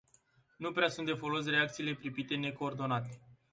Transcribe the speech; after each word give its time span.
Nu 0.57 0.71
prea 0.71 0.87
sunt 0.89 1.05
de 1.05 1.13
folos 1.13 1.45
reacțiile 1.47 1.93
pripite 1.93 2.35
necoordonate. 2.35 3.19